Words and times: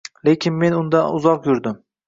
Lekin 0.29 0.57
men 0.63 0.77
undan 0.79 1.13
uzoq 1.21 1.47
yurdim. 1.53 1.81